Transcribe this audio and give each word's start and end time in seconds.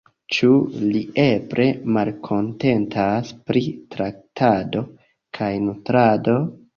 Ĉu 0.35 0.47
li 0.93 0.99
eble 1.23 1.65
malkontentas 1.97 3.29
pri 3.49 3.63
traktado 3.97 4.81
kaj 5.39 5.51
nutrado? 5.67 6.35